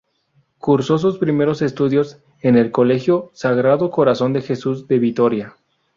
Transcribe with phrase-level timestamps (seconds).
[0.57, 5.57] Cursó sus primeros estudios en el colegio Sagrado Corazón de Jesús de Vitoria.